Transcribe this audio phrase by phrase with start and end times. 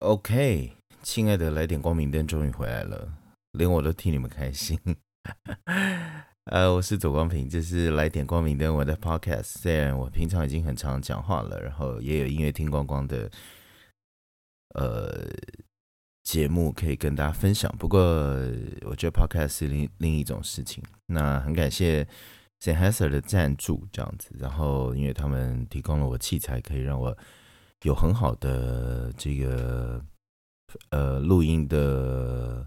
[0.00, 3.12] OK，亲爱的，来点光明灯终于回来了，
[3.58, 4.78] 连我都替你们开心。
[6.46, 9.42] 呃，我是左光平，这是来点光明灯我的 Podcast。
[9.42, 13.28] 虽然我平常已经很常讲话了，然后也有音乐听光光的
[14.76, 15.28] 呃
[16.22, 18.00] 节目可以跟大家分享，不过
[18.82, 20.80] 我觉得 Podcast 是另另一种事情。
[21.06, 22.06] 那很感谢
[22.60, 27.18] s a n Haser 的赞助，这样子，然后因为他们提供了我器材，可以让我。
[27.84, 30.04] 有很好的这个
[30.90, 32.66] 呃录音的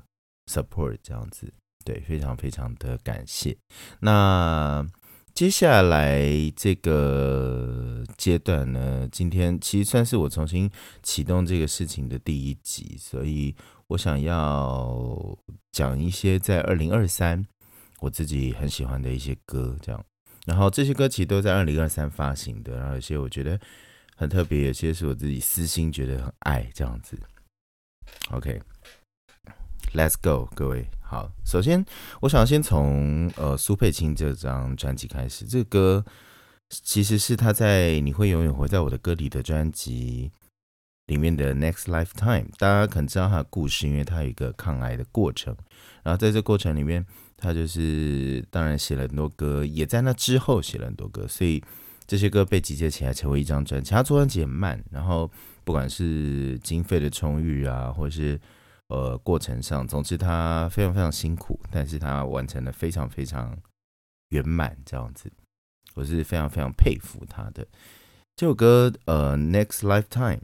[0.49, 3.58] support 这样子，对，非常非常的感谢。
[3.99, 4.88] 那
[5.34, 6.23] 接下来
[6.55, 10.71] 这个阶段呢，今天其实算是我重新
[11.04, 13.54] 启动这个事情的第一集，所以
[13.88, 15.38] 我想要
[15.73, 17.46] 讲一些在二零二三
[17.99, 20.05] 我自己很喜欢的一些歌，这样。
[20.46, 23.59] 然后这些歌其实都在二零二三发行的，然后有些我觉得。
[24.21, 27.17] 很特别，有些是我自己私心觉得很爱这样子。
[28.29, 31.32] OK，Let's go，各位好。
[31.43, 31.84] 首先，
[32.20, 35.43] 我想先从呃苏佩青这张专辑开始。
[35.46, 36.05] 这个歌
[36.70, 40.31] 其实是他在《你会永远活在我的歌里》的专辑
[41.07, 42.46] 里面的《Next Lifetime》。
[42.59, 45.57] 大家可能知道他的故事，因为他有一个抗癌的过程。
[46.03, 47.03] 然后在这过程里面，
[47.37, 51.63] 他就是当然写了很多歌，也在那之后写了很多歌，所以。
[52.12, 55.31] 这些歌被集结起来成为一张专辑，他做专辑很慢，然后
[55.63, 58.37] 不管是经费的充裕啊，或是
[58.90, 63.57] 呃过程上，总之他非常非常辛苦，但是他完成的非常非常
[64.31, 65.31] 圆满，这样子，
[65.94, 67.66] 我是非常非常佩服他的。
[68.35, 70.41] 这首歌呃，Next Lifetime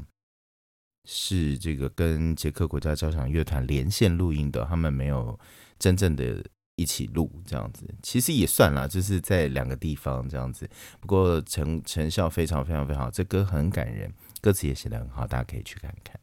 [1.03, 5.37] 是这个跟捷克国家交响乐团连线录音的，他们没有
[5.77, 6.41] 真正的。
[6.77, 10.69] 一起录这样子，其实也算啦，就是在两个地方这样子。
[11.01, 16.17] 不过成成效非常非常非常好，这歌很感人，歌词也写得很好，大家可以去看看。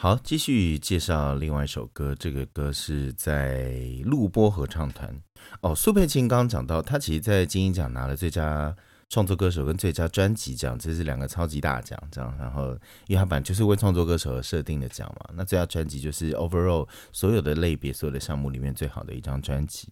[0.00, 5.22] 好，继续介绍另外一首歌，这个歌是在录播合唱团
[5.60, 5.74] 哦。
[5.74, 8.74] 苏佩青刚刚讲到，他其实在金鹰奖拿了最佳。
[9.12, 12.34] 创作歌手跟最佳专辑奖，这是两个超级大奖，这样。
[12.38, 12.70] 然后，
[13.06, 15.34] 因为他本来就是为创作歌手而设定的奖嘛。
[15.36, 19.88] 那最佳专辑就是 overall 所有的类别、所有的项目里面最好的一张专辑。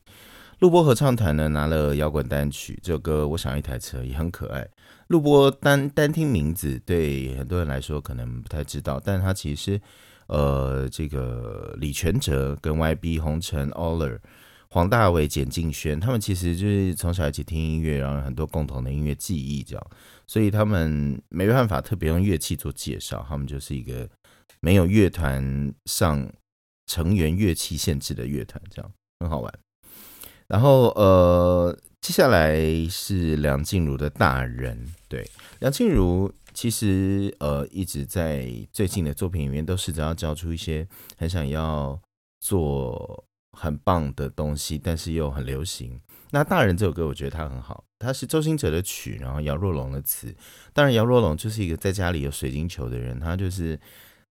[0.60, 4.66] 录播合唱团呢拿了摇滚单曲，这首歌我想要一台车也很可爱。
[5.08, 9.78] 录播单单听名字，对很多人来说可能不太知道，但它其实
[10.28, 14.18] 呃这个李全哲跟 YB 红尘 Aller。
[14.72, 19.86] 黄大炜、简敬轩，他们其实就是从小一起听音乐，然后很多共同的音乐记忆，这样，
[20.28, 24.08] 所以他们没办法特别用乐器做介绍，他们就是一个
[24.60, 26.32] 没有乐团上
[26.86, 29.52] 成员乐器限制的乐团，这样很好玩。
[30.46, 32.56] 然后呃，接下来
[32.88, 42.00] 是梁静茹的大人，对，梁静茹其实呃一直在最近的作品里面都试着要交出一些很想要
[42.38, 43.24] 做。
[43.52, 46.00] 很棒的东西，但是又很流行。
[46.30, 50.34] 那大人这首歌，我觉得它很好，它是周兴哲的曲，然后姚若龙的词。
[50.72, 53.78] 当然，姚若龙就是一个在家里有水晶球的人，他就是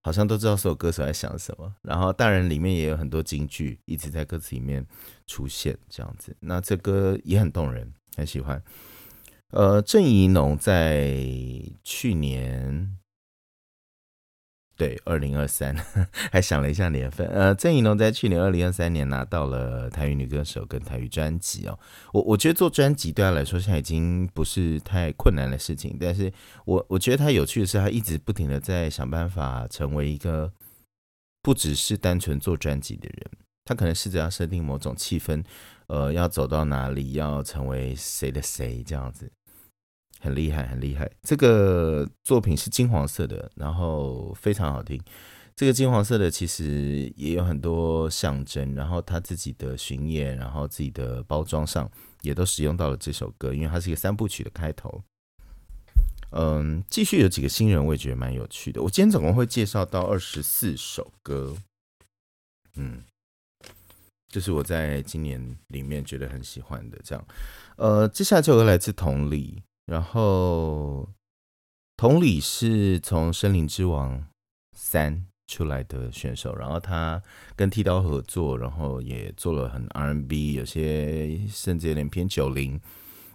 [0.02, 1.76] 好像都知道所有歌手在想什么。
[1.82, 4.86] 然后大人里面也有很多金句一直在歌词里面
[5.28, 6.36] 出现，这样子。
[6.40, 8.64] 那这歌也很动人，很喜欢。
[9.52, 11.18] 呃，郑怡农在
[11.84, 12.99] 去年。
[14.80, 15.76] 对，二零二三
[16.32, 17.28] 还想了一下年份。
[17.28, 21.78] 呃，郑怡龙在去年二零二三年拿到了台语女歌手跟台语专辑哦。
[22.14, 26.32] 我我觉得做专辑对他来说现在已经不是太困难的事情，但是
[26.64, 30.50] 我我觉得他有趣的是，他一直不停的在想办法成为一个
[31.42, 33.32] 不只是单纯做专辑的人。
[33.66, 35.44] 他可能试着要设定某种气氛，
[35.88, 39.30] 呃，要走到哪里，要成为谁的谁这样子。
[40.20, 41.10] 很厉害，很厉害。
[41.24, 45.02] 这个作品是金黄色的，然后非常好听。
[45.56, 51.90] 这个金黄色的其实也有很多象征，然后他自己的巡演，然后自己的包装上
[52.22, 55.04] 也都使用到了这首歌，因为它是一个三部曲的开头。
[56.32, 58.82] 嗯，继续有几个新人，我也觉得蛮有趣的。
[58.82, 61.54] 我今天总共会介绍到二十四首歌。
[62.76, 63.04] 嗯，
[64.30, 66.98] 这是我在今年里面觉得很喜欢的。
[67.04, 67.28] 这样，
[67.76, 69.62] 呃，接下来这首歌来自同理。
[69.90, 71.10] 然后，
[71.98, 74.24] 同理是从《森林之王
[74.78, 75.16] 三》
[75.48, 77.20] 出来的选手，然后他
[77.56, 82.80] 跟剃刀合作，然后也做了很 R&B，有些甚至有点偏九零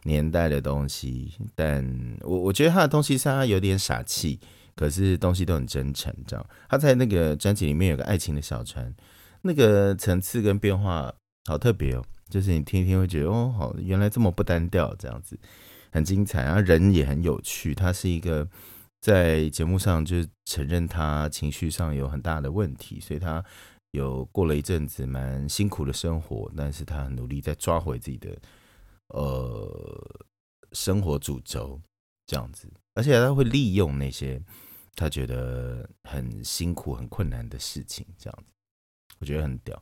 [0.05, 1.35] 年代的东西。
[1.56, 1.85] 但
[2.21, 4.39] 我我觉得他的东西是他有点傻气，
[4.77, 6.15] 可是东西都很真诚。
[6.25, 8.95] 这样，他在那个专辑里面有个爱情的小船，
[9.43, 11.12] 那个层次跟变化
[11.47, 15.37] 好特别哦，就是你听一听会觉得哦，好，原来这么不单调这样子。
[15.94, 17.73] 很精彩，然后人也很有趣。
[17.73, 18.49] 他是一个
[19.00, 23.43] 在节目上就承认他情绪上有很大的问题，所以他
[23.93, 28.37] 有过了一阵子蛮辛苦的生活，但是他很努力在抓回自己的
[29.11, 30.20] 呃
[30.73, 31.81] 生活主轴
[32.26, 34.43] 这样子，而且他会利用那些
[34.97, 38.52] 他觉得很辛苦、很困难的事情，这样子
[39.20, 39.81] 我觉得很屌。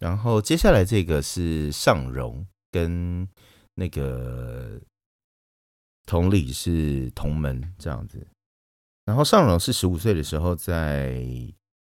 [0.00, 3.28] 然后接下来这个是尚荣跟
[3.76, 4.82] 那个。
[6.12, 8.26] 同理是同门这样子，
[9.06, 11.14] 然后尚荣是十五岁的时候在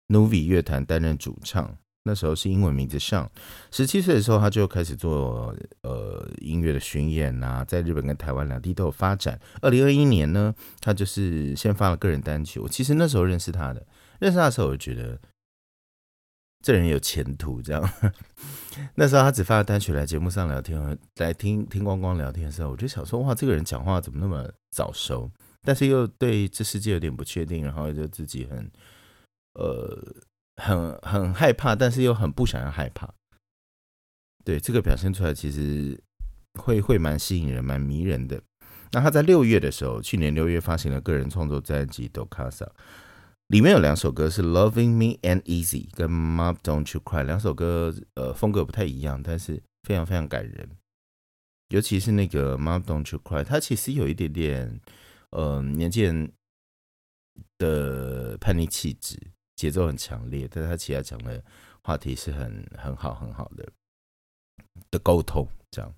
[0.07, 1.75] Novi 乐团担任主唱，
[2.05, 3.29] 那时候是英文名字上。
[3.69, 9.37] 十七岁的时候他就开始做呃音乐的巡演啊，在日本跟台湾两地都有发展。
[9.61, 12.61] 二零二一年呢，他就是先发了个人单曲。
[12.61, 13.85] 我其实那时候认识他的，
[14.21, 15.19] 认识他的时候我就觉得。
[16.63, 17.89] 这人有前途，这样。
[18.95, 25.29] 那时候他只发了单曲来节目上聊天，来听听光光聊天的时候，我就想说，哇，这个人讲话怎么那么早熟？
[25.61, 28.71] 但是又对这世界有点不确定，然后就自己很
[29.55, 30.15] 呃
[30.55, 33.13] 很很害怕，但是又很不想要害怕。
[34.45, 36.01] 对这个表现出来，其实
[36.59, 38.41] 会会蛮吸引人、蛮迷人的。
[38.93, 42.65] 那他在六月的时候，去年六月发行了个人创作专辑《Do Casa》。
[43.53, 50.67] 里面有两首歌是《Loving Me and Easy》跟《Mom Don't You Cry》，两首歌呃风格不太一样，但是非常非常感人。
[51.67, 54.81] 尤其是那个《Mom Don't You Cry》，它其实有一点点
[55.29, 56.33] 呃年轻人
[57.59, 59.19] 的叛逆气质，
[59.55, 61.43] 节奏很强烈，但是他其他讲的
[61.83, 63.71] 话题是很很好很好的
[64.89, 65.47] 的沟通。
[65.69, 65.93] 这样，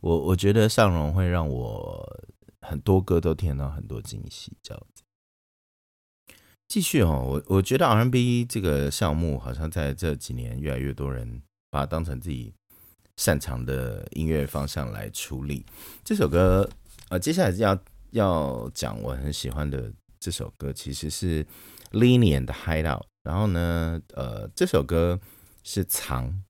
[0.00, 2.04] 我我觉得尚荣会让我
[2.62, 5.04] 很多歌都听到很多惊喜，这样子。
[6.68, 12.52] 继续哦，我我觉得 R&B 这个项目好像在这几年越来越多人把它当成自己
[13.16, 15.64] 擅长的音乐方向来处理。
[16.04, 16.68] 这首歌，
[17.08, 17.78] 呃，接下来要
[18.10, 21.46] 要讲我很喜欢的这首歌，其实是
[21.92, 23.04] Linian 的 Hideout。
[23.22, 25.18] 然后呢，呃，这首歌
[25.64, 26.42] 是藏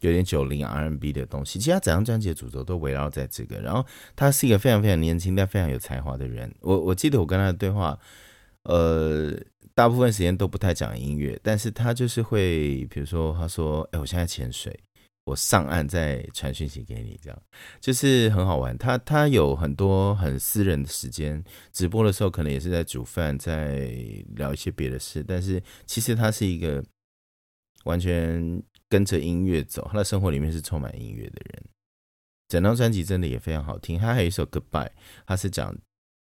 [0.00, 3.58] 有点九零 R&B 的东西，其他整张专辑的主轴都围绕在这个。
[3.62, 6.54] 然后他是一个非常非常年轻但非常有才华的人。
[6.60, 7.98] 我我记得我跟他的对话。
[8.64, 9.38] 呃，
[9.74, 14.74] 大部分时间都不太讲音乐，但是他就是会，比如说，他说：“哎，我现在潜水，
[15.24, 17.42] 我上岸再传讯息给你，这样
[17.78, 23.90] 就是很好玩。”他他有很多很私人的时间，直播的时候可能也是在煮饭，在
[24.34, 26.82] 聊一些别的事，但是其实他是一个
[27.84, 31.62] 完全跟着音乐走，他的生活里面是充满音乐的人。
[32.48, 34.88] 整张专辑真的也非常好听，他还有一首《Goodbye》，
[35.26, 35.76] 他是讲。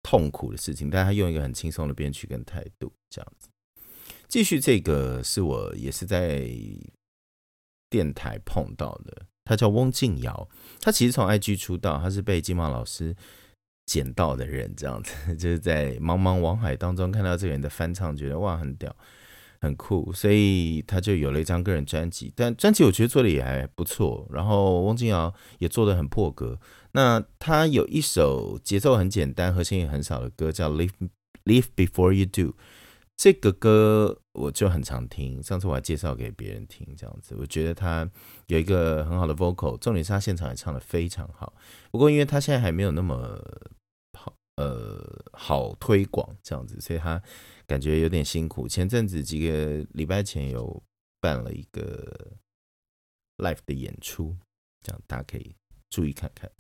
[0.08, 3.50] 痛苦的事情，但他用一个很轻松的编曲跟态度，这样子。
[4.28, 6.48] 继续，这个是我也是在
[7.90, 10.48] 电台碰到的，他叫翁静瑶，
[10.80, 13.16] 他其实从 IG 出道，他是被金毛老师
[13.88, 18.96] 捡到的人，这样子， 就是在茫茫网海当中看到这个人的翻唱，觉得哇很屌。
[19.66, 22.32] 很酷，所以他就有了一张个人专辑。
[22.36, 24.26] 但专辑我觉得做的也还不错。
[24.32, 26.58] 然后翁金瑶也做的很破格。
[26.94, 31.10] 那他有一首节奏很简单、核心也很少的歌，叫《Live
[31.44, 32.52] Live Before You Do》。
[33.18, 37.36] 这个歌我就很常听，上次我还介绍给别人听，这样子。
[37.38, 38.10] 我觉得他
[38.48, 41.54] 有一个很好的 vocal，重点是他现场也唱的非常好。
[41.92, 43.42] 不过因为他现在还没有那么
[44.18, 45.02] 好，呃，
[45.34, 47.22] 好推广这样子，所以他。
[47.68, 48.68] 感觉有点辛苦。
[48.68, 50.82] 前阵子几个礼拜前有
[51.20, 52.34] 办了一个
[53.38, 54.36] live 的演出，
[54.82, 55.56] 这样大家可以
[55.90, 56.52] 注意看看。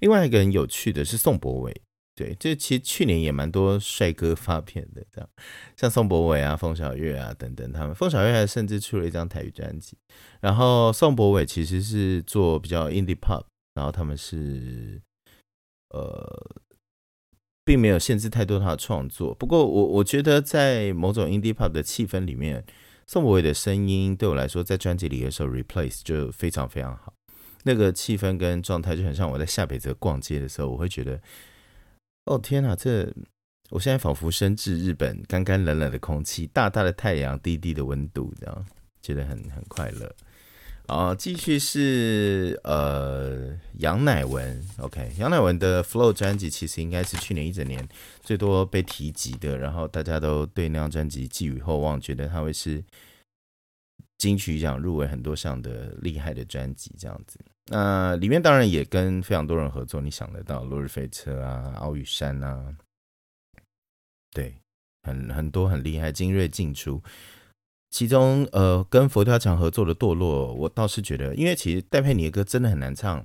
[0.00, 1.82] 另外一个很有趣的是宋博伟，
[2.14, 5.30] 对，这其实去年也蛮多帅哥发片的，这样
[5.76, 9.96] 像宋博伟啊、凤小岳啊等等，他们凤小岳还甚至出了一张台语专辑。
[10.40, 15.00] 然后宋博伟其实是做比较 indie pop，然后他们是
[15.90, 16.62] 呃。
[17.64, 22.62] 并没有限制太多他的创作，不过我我觉得在某种 indie pop 的气氛里面，
[23.06, 27.14] 宋博伟的声音对我来说，在专辑里的时候 replace 就非常非常好，
[27.62, 31.18] 那个气氛跟状态就很像我在下北泽逛街的时候，我会觉得，
[32.26, 33.10] 哦天哪，这
[33.70, 38.66] 我现在仿佛身至日本，干干冷冷的空气，大大的太阳，低低的温度，这样
[39.00, 40.14] 觉得很很快乐。
[40.86, 47.88] 啊，继续是呃杨乃文，OK，杨乃文的 Flow 专辑其实应该是去年一整年
[48.20, 52.84] 最多被提及的，然后大家都对那张专辑寄予厚望，觉得他会是
[54.18, 57.38] 金曲奖入围很多项的厉害的专辑这样子。
[57.68, 62.76] 那里面当然也跟非常多人合作，你想得到落日飞车啊、奥宇山啊，
[64.32, 64.54] 对，
[65.02, 67.02] 很很多很厉害，精锐进出。
[67.94, 73.24] 其中，呃，跟佛跳墙合作的《堕落》，我倒是觉得，因为其实戴佩妮的歌真的很难唱，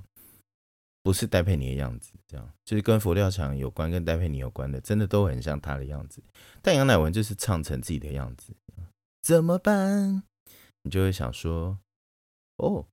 [1.02, 6.22] 不是戴佩妮的样子，这样就是跟佛跳墙有关、跟戴佩妮有关的，真的都很像她的样子。
[6.62, 8.54] 但杨乃文就是唱成自己的样子，
[9.20, 10.22] 怎么办？
[10.84, 11.76] 你就会想说，
[12.58, 12.86] 哦，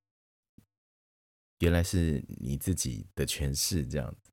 [1.60, 4.31] 原来是你自己的诠释这样子。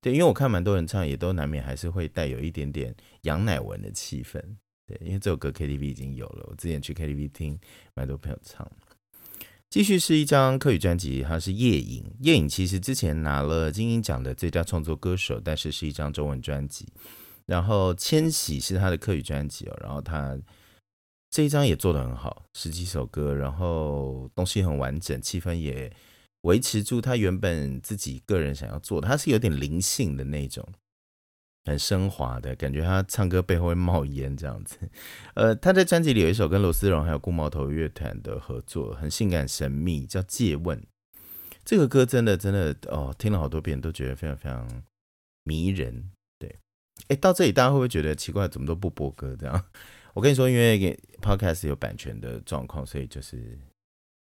[0.00, 4.56] 对，因为我看蛮多人唱，也都难免还是会带有一点点杨乃文的气氛。
[4.88, 7.60] 对，因为这首歌 KTV 已经有了，我之前去 KTV 听，
[7.94, 8.66] 蛮多朋友唱。
[9.68, 12.10] 继续是一张客语专辑，它是夜影。
[12.20, 16.88] 夜影其实之前拿了金鹰奖的最佳创作歌手，但是是一张中文专辑。
[17.44, 20.38] 然后千禧是他的客语专辑哦，然后他
[21.30, 25.92] 这一张也做的很好，十几首歌，然后东西很完整，气氛也
[26.42, 30.66] 维持住他原本自己个人想要做的，他是有点灵性的那种。
[31.64, 34.78] 很升华的感觉，他唱歌背后会冒烟这样子。
[35.34, 40.80] 呃，他在专辑里有一首跟罗思荣还有顾毛头乐团的合作，很性感神秘，叫《借问》。
[41.64, 44.82] 这个歌真的真的哦，听了好多遍都觉得非常非常
[45.44, 46.10] 迷人。
[46.38, 46.56] 对，
[47.08, 48.48] 哎，到这里大家会不会觉得奇怪？
[48.48, 49.64] 怎么都不播歌这样？
[50.14, 53.58] 我跟你说，因为 Podcast 有版权的状况，所以就是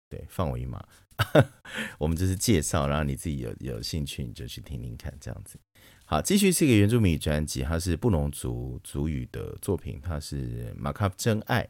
[0.10, 0.84] 对放我一马。
[2.00, 5.60] 我们就是介绍，然后你自己有有兴趣你就去听听看这样子。
[6.10, 11.68] 好，继续是一个原住民专辑，它是布农族族语的作品，它是马卡真爱。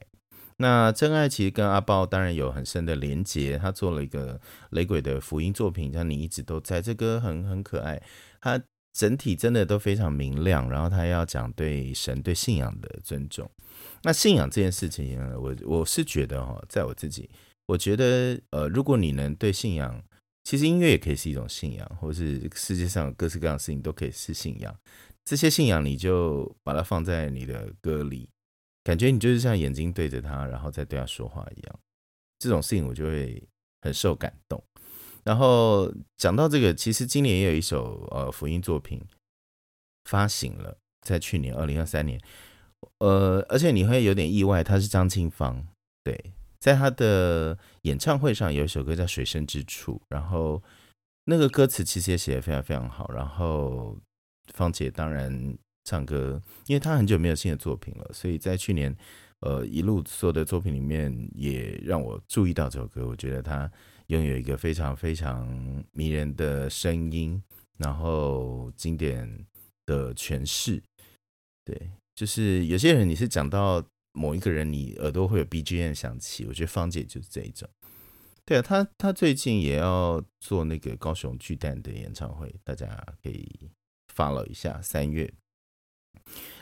[0.57, 4.39] 那真爱其实跟阿豹当然有很深的连结，他做了一个
[4.69, 7.99] 雷鬼的福音作品，像你一直都在，这歌很很可爱，
[8.39, 8.61] 它
[8.93, 13.49] 整体真的都非常明亮，然后他要讲对神对信仰的尊重。
[14.03, 17.27] 那信仰这件事情呢，我我是觉得哈，在我自己，
[17.65, 20.03] 我觉得呃，如果你能对信仰。
[20.47, 24.73] 其实音乐也可以是一种信仰，或是世界上各式各样的事情都可以是信仰。
[25.25, 28.29] 这些信仰你就把它放在你的歌里，
[28.81, 31.79] 感觉你就是像眼睛对着他，然后再对他说话一样。
[32.39, 33.43] 这种事情我就会
[33.81, 34.63] 很受感动。
[35.25, 39.03] 然后讲到这个，其实今年也有一首呃福音作品
[40.05, 42.17] 发行了，在去年二零二三年，
[42.99, 45.67] 呃，而且你会有点意外，他是张清芳，
[46.05, 46.31] 对。
[46.59, 50.61] 在他的演唱会上有一首歌叫《水深之处》，然后
[51.25, 53.11] 那个歌词其实也写的非常非常好。
[53.13, 53.95] 然后
[54.53, 58.95] 芳姐当然唱歌，因为她很久没有新的作品了，所以在去年
[59.41, 63.07] 呃一路所有的作品里面也让我注意到这首歌。
[63.07, 63.71] 我觉得她
[64.07, 65.47] 拥有一个非常非常
[65.91, 67.41] 迷人的声音，
[67.77, 69.45] 然后经典
[69.85, 70.81] 的诠释。
[71.63, 73.83] 对，就是有些人你是讲到。
[74.17, 77.69] 某一个人，你耳朵会有 BGM 响起，我觉得芳姐就是这一种。
[78.43, 82.87] 对啊，她她最近也要做那个高雄巨蛋的演唱会，大家
[83.21, 83.69] 可以
[84.15, 84.81] follow 一下。
[84.81, 85.31] 三月，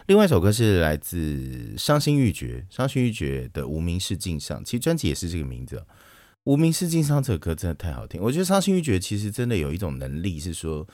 [0.08, 1.18] 另外一首歌是来自
[1.78, 5.78] 《伤心欲绝》，《伤心欲绝》的《无名氏镜上》，其实专辑也是这个名字，
[6.44, 8.20] 《无名氏镜上》这首歌真的太好听。
[8.22, 10.88] 我觉得《伤心欲绝》其实真的有一种能力，是说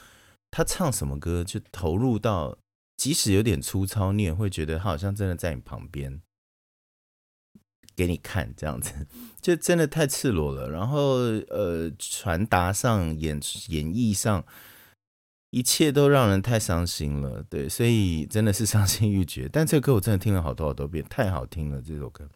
[0.51, 2.57] 他唱什么歌就投入到，
[2.97, 6.21] 即使有点粗糙，你也会觉得他好像真的在你旁边。
[8.01, 8.91] 给你看这样子，
[9.39, 10.67] 就真的太赤裸了。
[10.71, 11.17] 然后
[11.49, 14.43] 呃，传达上、演演绎上，
[15.51, 17.43] 一切都让人太伤心了。
[17.47, 19.47] 对，所以真的是伤心欲绝。
[19.47, 22.27] 但这歌我真的听了好多好多遍，太好听了这首歌。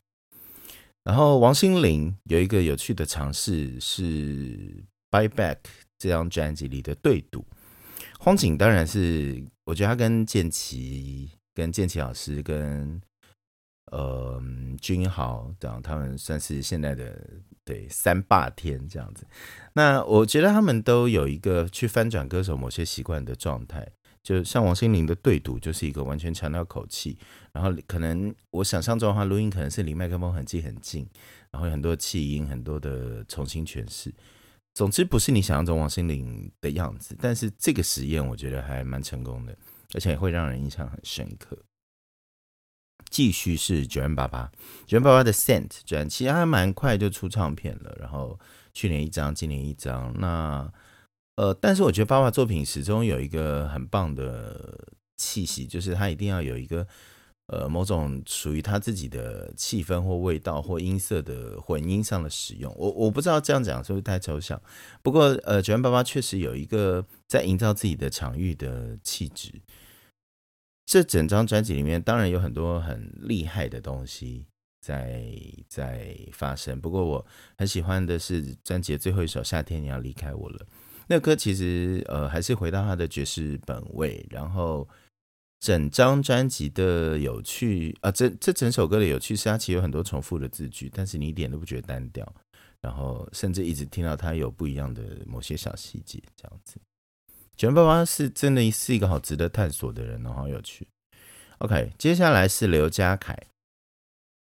[1.03, 4.03] 然后王心凌有一个有趣的尝试是
[5.10, 5.55] 《Buy Back》
[5.98, 7.43] 这张专辑里的对赌。
[8.19, 13.01] 荒井当然是，我觉得他跟建奇、跟建奇老师跟。
[13.91, 14.41] 呃，
[14.81, 17.21] 君豪这样，他们算是现在的
[17.63, 19.25] 对三霸天这样子。
[19.73, 23.87] 那我觉得他们都有一个去翻转歌手某些习惯的状态，
[24.23, 27.17] 就像王心凌的对赌，就是一个完全强调口气，
[27.53, 31.07] 然后可能我想象中的话，录音可能是离麦克风很近很近，
[31.51, 34.13] 然后有很多气音，很多的重新诠释。
[34.73, 39.55] 总之不是你想象中王心凌的样子，但是这个实验我觉得还蛮成功的，
[39.93, 41.57] 而且会让人印象很深刻。
[43.15, 44.51] 继续是九万八八，
[44.86, 47.95] 九万八八的 Scent 专辑，其实还蛮快就出唱片了。
[47.98, 48.38] 然后
[48.74, 50.13] 去年一张，今年一张。
[50.19, 50.69] 那
[51.38, 56.86] 呃，但是我觉得爸爸作品始终有一个很棒的气息，就是他一定要有一个
[57.48, 62.75] 呃某种属于他自己的气氛或味道或音色的混音上的使用。
[62.77, 64.62] 我我不知道这样讲是不是太抽象，
[65.01, 69.53] 不过呃，九万八八确实有一个在营造自己的场域的气质。
[70.85, 74.45] 这整张专辑里面，当然有很多很厉害的东西
[74.81, 75.33] 在
[75.67, 76.79] 在发生。
[76.79, 77.25] 不过我
[77.57, 80.59] 很喜欢的是专辑的最后一首《夏天你要离开我了》。
[81.07, 84.87] 那歌其实呃还是回到它的爵士本位，然后
[85.59, 92.31] 整张专辑的有趣啊，这这整首歌的有趣是它其实有很多重复的字句，但是你一点都不觉得单调。
[92.81, 96.79] 然后甚至一直听到它有不一样的某些小细节，这样子。
[97.57, 100.88] 卷爸爸是真的是一个好值得探索的人哦，好有趣。
[101.59, 103.38] OK，接下来是刘家凯，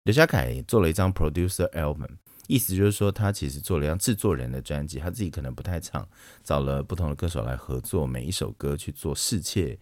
[0.04, 2.10] 刘家凯做了一张 producer album，
[2.48, 6.08] 意思就是说他其实做了一张制作人的专辑，他自己可能不太唱，
[6.44, 9.78] 找了不同的歌手来合作，每一首歌去做世切。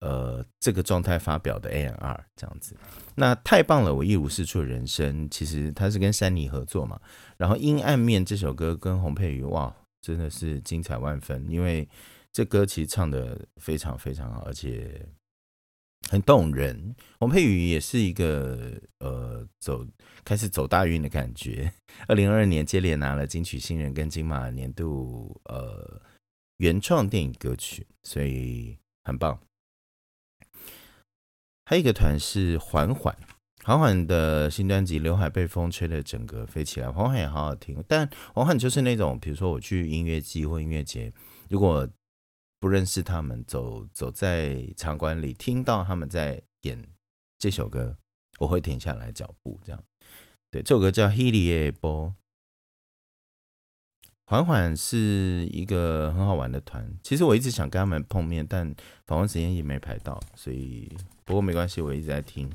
[0.00, 2.74] 呃，这个状态发表的 A N R 这样子，
[3.14, 3.94] 那太棒了！
[3.94, 6.98] 我一无是处的人生，其实他是跟山妮合作嘛。
[7.36, 11.88] 然后阴暗面这首歌跟洪佩瑜，哇，真的是精彩万分，因为
[12.32, 15.06] 这歌其实唱的非常非常好，而且
[16.08, 16.94] 很动人。
[17.18, 19.86] 洪佩瑜也是一个呃走
[20.24, 21.72] 开始走大运的感觉。
[22.08, 26.00] 二零二二年接连拿了金曲新人跟金马年度呃
[26.56, 29.38] 原创电影歌曲，所以很棒。
[31.66, 33.16] 还有一个团是缓缓，
[33.64, 37.82] 缓缓的新专辑《刘海被风吹的整个飞起来》，缓缓也好好听。
[37.86, 41.12] 但缓缓就是那种，比如说我去音乐季或音乐节，
[41.48, 41.88] 如果
[42.58, 46.82] 不认识他们，走走在场馆里，听到他们在演
[47.38, 47.96] 这首歌，
[48.38, 49.60] 我会停下来脚步。
[49.64, 49.84] 这样，
[50.50, 52.08] 对，这首歌叫《h e l i 波》。
[54.26, 58.74] 缓缓是一个很好玩的团，其实我一直想跟他们碰面，但
[59.06, 60.88] 访问时间也没排到，所以
[61.24, 62.50] 不过没关系，我一直在听。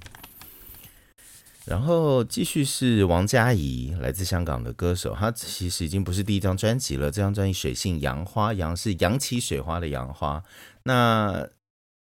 [1.66, 10.44] 然后继续是王嘉怡，来自香港的歌手，她其实已经不是第一张专辑了，这张专辑水性杨花，杨是扬起水花的杨花。
[10.84, 11.48] 那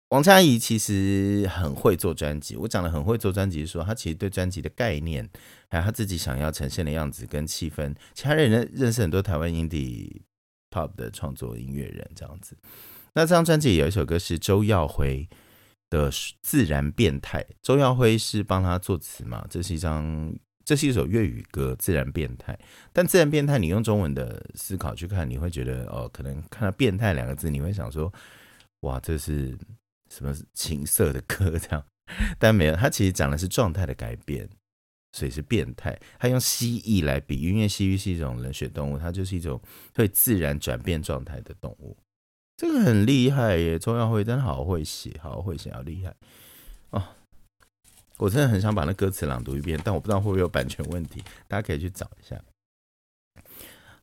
[0.10, 5.28] 王嘉怡其实很会做专辑，我讲的很会做专辑，说她其实对专辑的概念，
[5.70, 10.22] 还有她自己想要呈现的样子跟气氛，其他人认认识很多台湾 indie
[10.70, 12.56] pop 的创作音乐人这样子。
[13.16, 15.28] 那这张专辑有一首歌是周耀辉
[15.89, 19.46] 的《自然变态》，周耀辉是帮他作词嘛？
[19.50, 20.34] 这是一张，
[20.65, 22.53] 这是一首粤语歌《自然变态》，
[22.94, 28.13] 但《自然变态》你用中文的思考去看，你会觉得哦，可能看到“变态”两个字，你会想说，
[28.82, 29.58] 哇，这是。
[30.10, 31.84] 什么情色的歌这样，
[32.39, 34.48] 但没有，他其实讲的是状态的改变，
[35.12, 36.00] 所以是变态。
[36.18, 39.62] 他用蜥蜴来比喻，因为蜥蜴是一种冷血动物，它就是一种
[39.94, 41.98] 会自然转变状态的动物。
[42.57, 46.11] 这个很厉害耶，周耀辉真的好会写，好会写，好厉害
[46.89, 47.03] 哦！
[48.17, 52.41] 我真的很想把那歌词朗读一遍，但我不知道会不会有版权问题，大家可以去找一下。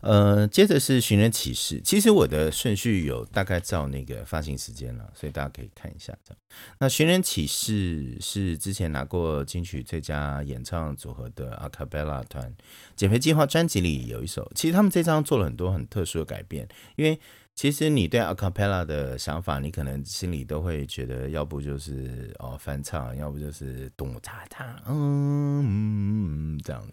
[0.02, 1.80] 呃，接着是寻人启事。
[1.80, 6.16] 其实我的顺序有大概照那个发行时间了，所以大家可以看一下。
[6.22, 6.38] 这样，
[6.78, 12.54] 那寻人启事是之前拿过金曲最佳演唱组合的阿卡贝拉团，
[12.94, 14.48] 减肥计划专辑里有一首。
[14.54, 17.18] 其实他们这张做了很多很特殊的改变，因为。
[17.54, 26.84] 其实你对 a cappella 的想法，你可能心里都会觉得，要不就是哦翻唱，要不就是咚嚓嚓，嗯这样。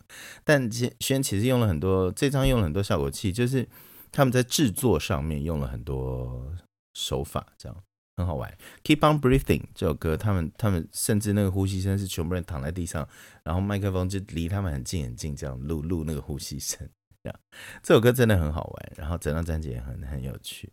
[0.43, 0.69] 但
[0.99, 3.67] 轩其实用了很多，这张用了很多效果器，就是
[4.11, 6.55] 他们在制作上面用了很多
[6.93, 7.75] 手法，这样
[8.17, 8.55] 很好玩。
[8.83, 13.09] Keep on breathing 这首歌，他们他们甚至那个呼吸声是全部人躺在地上，
[13.43, 16.87] 然后麦克风就离他们很近很近，这样录录那个呼吸声。
[17.23, 17.39] 这，
[17.83, 20.71] 首歌真的很好玩，然后整张专辑也很很有趣。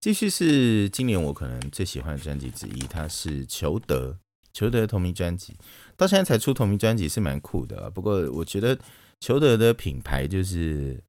[0.00, 4.18] 继续是今年我可能最喜欢的专辑之一，它是裘德，
[4.52, 5.56] 裘德同名专辑，
[5.96, 7.90] 到现在才出同名专辑是蛮酷的。
[7.90, 8.78] 不过我觉得
[9.20, 11.02] 裘德的品牌就是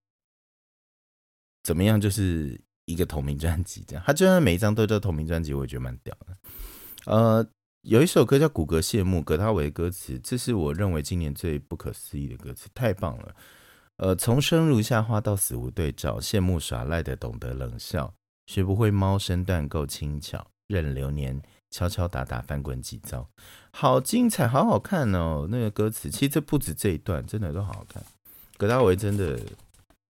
[1.63, 6.37] 怎么样，就是一个同名专辑这样，他就算每一张都叫同名专辑，我也觉得蛮屌的。
[7.05, 7.47] 呃，
[7.83, 13.35] 有一首歌叫《骨骼谢幕》，葛大为的歌词，这是我认为今年最不可思议的歌词，太棒了。
[13.97, 18.13] 呃，从生如夏花到死无对照，羡慕耍赖的懂得冷笑，
[18.45, 23.27] 学不会猫身段够轻巧，任流年敲敲打打翻滚几遭，
[23.71, 25.47] 好精彩，好好看哦！
[25.49, 28.03] 那个歌词其实这不止这一段，真的都好好看。
[28.57, 29.39] 葛大为真的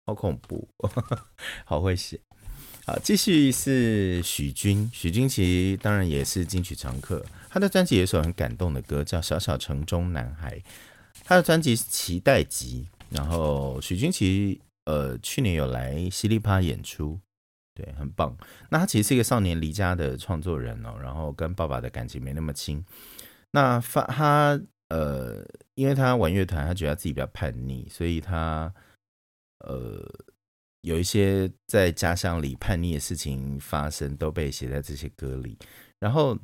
[0.04, 0.68] 好恐怖，
[1.64, 2.20] 好会写。
[2.84, 10.58] 好，继续是许君，许君其实当然也是金曲常客，他的专辑有一首很感动的歌叫《小小城中男孩》，
[11.24, 12.88] 他的专辑是期待集。
[13.10, 17.20] 然后许君其呃去年有来犀利趴演出，
[17.74, 18.36] 对，很棒。
[18.70, 22.84] 那他其实是一个少年离家的创作人哦，然后跟爸爸的感情没那么亲。
[23.52, 28.72] 那发他呃，因为他玩乐团，他觉得自己比较叛逆，所以他
[29.60, 30.02] 呃
[30.80, 35.58] 有一些在家乡里叛逆的事情发生，都被写在这些歌里。
[35.98, 36.38] 然后。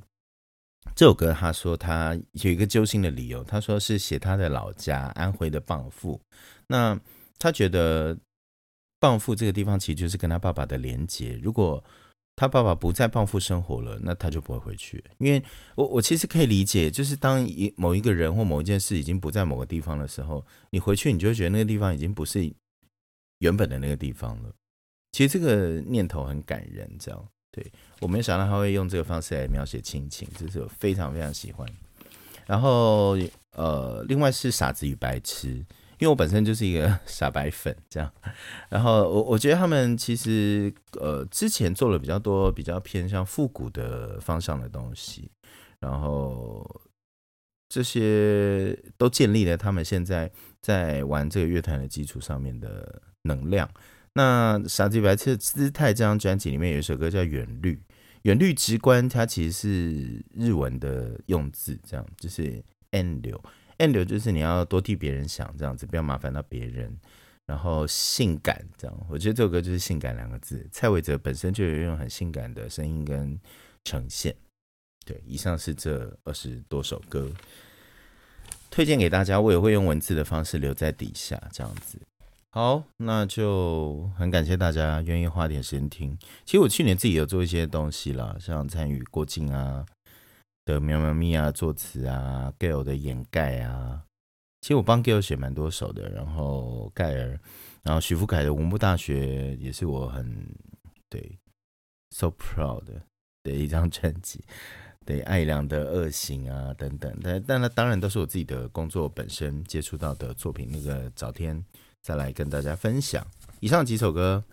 [0.94, 6.20] 这首歌，他说他有一个揪心的理由，他说是写他的老家安徽的蚌埠。
[6.66, 6.98] 那
[7.38, 8.16] 他觉得
[9.00, 11.38] 蚌埠这个地方其实就是跟他爸爸的连结。
[11.42, 11.82] 如果
[12.36, 15.02] 他爸爸不在蚌埠生活了，那他就不会回去。
[15.18, 15.42] 因为
[15.74, 22.52] 我我其实可以理解，就是当一某一个人或某一件事已经不在某个地方的时候，你回去你就会觉得那个地方已经不是
[23.38, 24.52] 原本的那个地方了。
[25.12, 31.68] 其实这个念头很感人，这样对我没有想到他会用这个方式来描写亲情，这是我非常非常喜欢。
[32.46, 33.16] 然后
[33.52, 35.48] 呃，另外是傻子与白痴，
[35.98, 38.10] 因为我本身就是一个 傻白粉，这样。
[38.70, 45.30] 然后我我觉得他们其实呃之前做了比较多比较偏向复古的方向的东西，
[45.78, 46.80] 然后
[47.68, 50.30] 这些都建立了他们现在
[50.62, 53.68] 在玩这个乐团的基础上面的能量。
[54.14, 57.74] 那傻子白痴姿态这张专辑里面有一首歌叫《远虑》，
[58.22, 63.42] 远虑直观，它其实是日文的用字，这样就是 end 流
[63.78, 66.96] ，end 流就是你要多替别人想，这样子不要麻烦到别人。
[67.44, 70.66] 然后性感这样，我觉得这首歌就是性感两个字。
[70.70, 73.38] 蔡伟哲本身就有一种很性感的声音跟
[73.84, 74.34] 呈现。
[75.04, 77.28] 对，以上是这二十多首歌
[78.70, 81.98] 推荐给大家，我也会用文字的方式留在底下，这样子。
[82.54, 86.14] 好，那就很感谢大家愿意花点时间听。
[86.44, 89.86] 其实我去年自己有做一些东西啦，像参与郭靖啊
[90.66, 94.04] 的喵喵咪啊作词啊，Gail 的掩盖啊。
[94.60, 97.40] 其实我帮 Gail 写蛮多首的，然后盖尔，
[97.82, 100.46] 然后徐福凯的文部大学也是我很
[101.08, 101.38] 对
[102.10, 102.84] so proud
[103.44, 104.44] 的一张专辑。
[105.06, 110.68] 对艾良的恶行啊等等，但但那当然都是我自己的工作本身接触到的作品。
[110.70, 111.64] 那个早天。
[112.02, 113.24] 再来跟大家分享
[113.60, 114.44] 以上几首歌，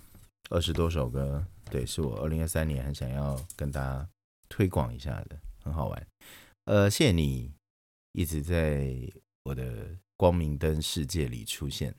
[0.52, 4.08] 二十多首歌，对，是我二零二三年很想要跟大家
[4.48, 6.08] 推广一下的，很好玩。
[6.66, 7.52] 呃，谢谢你
[8.12, 8.88] 一直在
[9.44, 11.94] 我的光明灯世界里出现，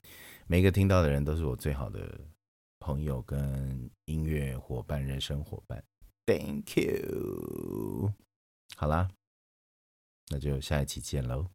[0.47, 2.19] 每个听到的人都是我最好的
[2.79, 5.83] 朋友跟音乐伙伴、人生伙伴。
[6.25, 8.13] Thank you。
[8.77, 9.09] 好啦，
[10.29, 11.47] 那就下一期见喽。